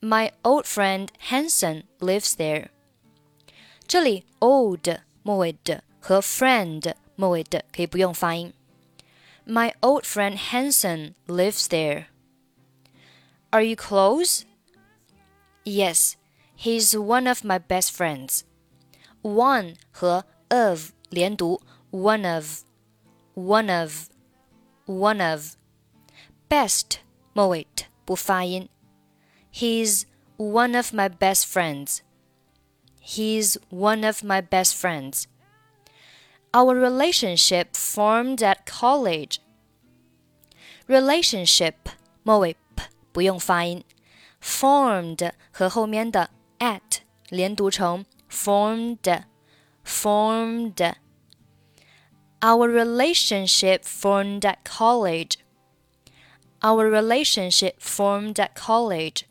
[0.00, 2.68] my old friend Hanson lives there.
[3.86, 8.52] 这里 old 末尾的和 friend 末尾的可以不用发音。
[9.46, 12.06] My old friend Hanson lives there.
[13.50, 14.44] Are you close?
[15.64, 16.14] Yes,
[16.58, 18.44] he's one of my best friends.
[19.22, 21.60] One 和 of 连读，
[21.90, 22.64] one of,
[23.34, 24.08] one of,
[24.86, 25.56] one of.
[26.48, 26.98] Best
[27.32, 27.66] 末尾
[28.04, 28.68] 不发音。
[29.52, 30.04] He's
[30.36, 32.00] one of my best friends.
[33.00, 35.24] He's one of my best friends.
[36.52, 39.38] Our relationship formed at college.
[40.86, 41.74] Relationship
[42.22, 43.84] 末尾 p 不用发音，
[44.40, 49.24] formed 和后面的 at 连读成 formed
[49.84, 50.94] formed.
[52.40, 55.38] Our relationship formed at college.
[56.60, 59.22] Our relationship formed at college.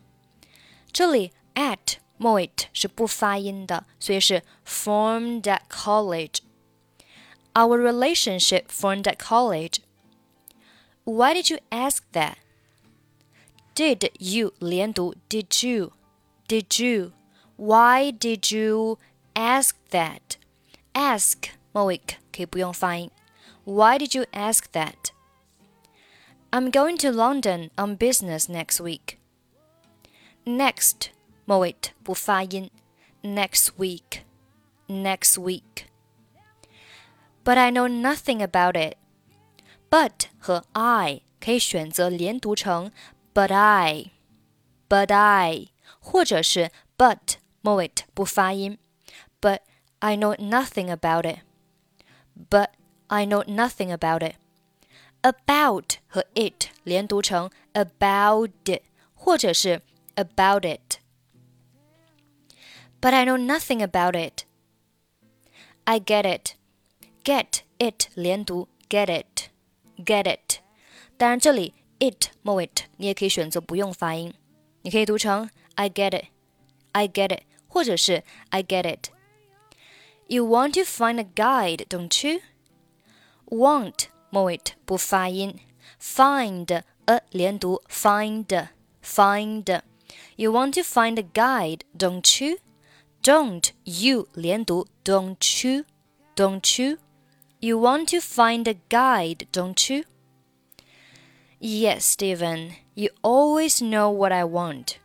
[0.91, 6.37] 这里 at 末尾是不发音的，所以是 formed at college.
[7.53, 9.81] Our relationship formed at college.
[11.05, 12.35] Why did you ask that?
[13.75, 15.93] Did you 连读 Did you?
[16.47, 17.11] Did you?
[17.57, 18.97] Why did you
[19.33, 20.37] ask that?
[20.93, 23.09] Ask 末尾可以不用发音。
[23.65, 25.11] Why did you ask that?
[26.51, 29.17] I'm going to London on business next week.
[30.45, 31.09] Next
[31.45, 32.69] 末尾不发音。
[33.23, 34.23] Next week.
[34.87, 35.87] Next week.
[37.43, 38.97] But I know nothing about it.
[39.89, 42.91] But 和 I 可以选择连读成
[43.33, 44.11] But I,
[44.89, 45.69] But I，
[45.99, 48.77] 或者是 But 末尾不发音。
[49.41, 49.59] But
[49.99, 51.39] I know nothing about it.
[52.49, 52.69] But
[53.07, 54.35] I know nothing about it.
[55.21, 58.81] About 和 it 连读成 about it，
[59.13, 59.81] 或者是
[60.15, 60.97] about it.
[62.99, 64.43] But I know nothing about it.
[65.85, 66.55] I get it
[67.23, 69.49] get it 连读 get it
[69.97, 70.59] get it。
[71.17, 74.33] 当然，这里 it 末尾你也可以选择不用发音，
[74.81, 76.25] 你可以读成 I get it
[76.91, 82.41] I get it， 或者是 I get it。You want to find a guide, don't you?
[83.45, 85.59] Want 末尾不发音，
[86.01, 88.69] find a 连读 find
[89.03, 92.57] find。You want to find a guide, don't you?
[93.21, 95.85] Don't you 连读 don't you
[96.35, 96.97] don't you
[97.59, 100.03] you want to find a guide, don't you?
[101.59, 104.97] Yes, Stephen, you always know what I want.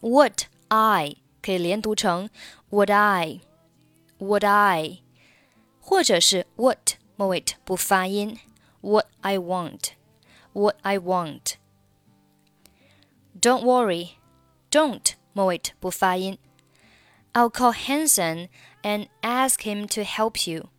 [0.00, 2.28] What I 可以连读成
[2.70, 3.40] What I,
[4.18, 4.98] What I，
[5.80, 8.38] 或者是 What 末尾不发音
[8.80, 9.90] What I want,
[10.52, 11.54] What I want.
[13.40, 14.10] Don't worry,
[14.70, 16.38] don't 末尾不发音
[17.32, 18.48] I'll call Hanson
[18.82, 20.70] and ask him to help you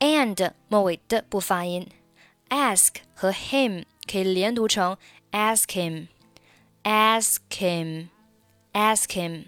[0.00, 1.88] and 末尾的不发音，
[2.48, 4.98] ask 和 him 可以连读成
[5.30, 6.08] ask him,
[6.82, 8.08] ask him,
[8.73, 9.45] ask him.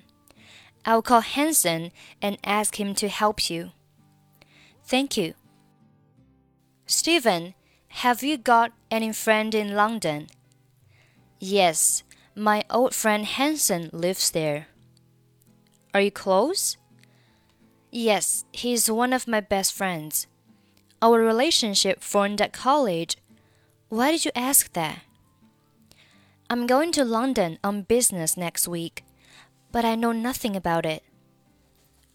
[0.85, 1.91] I'll call Hanson
[2.21, 3.71] and ask him to help you.
[4.83, 5.33] Thank you.
[6.85, 7.53] Stephen,
[7.87, 10.27] have you got any friend in London?
[11.39, 12.03] Yes,
[12.35, 14.67] my old friend Hanson lives there.
[15.93, 16.77] Are you close?
[17.91, 20.27] Yes, he's one of my best friends.
[21.01, 23.17] Our relationship formed at college.
[23.89, 25.01] Why did you ask that?
[26.49, 29.03] I'm going to London on business next week,
[29.73, 31.03] but I know nothing about it.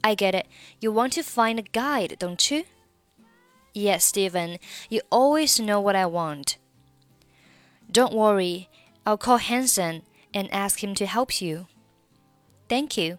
[0.02, 0.46] I get it.
[0.80, 2.64] You want to find a guide, don't you?
[3.74, 4.58] Yes, Stephen.
[4.88, 6.56] You always know what I want.
[7.90, 8.70] Don't worry.
[9.04, 10.02] I'll call Hanson
[10.32, 11.66] and ask him to help you.
[12.68, 13.18] Thank you.